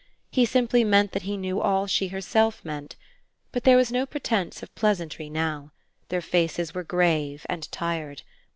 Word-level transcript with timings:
He 0.31 0.47
simply 0.47 0.83
meant 0.83 1.11
that 1.11 1.21
he 1.29 1.37
knew 1.37 1.61
all 1.61 1.85
she 1.85 2.07
herself 2.07 2.65
meant. 2.65 2.95
But 3.51 3.65
there 3.65 3.77
was 3.77 3.91
no 3.91 4.07
pretence 4.07 4.63
of 4.63 4.73
pleasantry 4.73 5.29
now: 5.29 5.73
their 6.09 6.21
faces 6.21 6.73
were 6.73 6.83
grave 6.83 7.45
and 7.47 7.71
tired. 7.71 8.23